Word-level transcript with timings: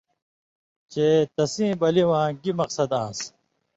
چےۡ 0.91 1.17
تسیں 1.35 1.73
بلی 1.81 2.03
واں 2.09 2.27
گی 2.41 2.51
مقصد 2.59 2.89
آن٘س۔ 3.03 3.19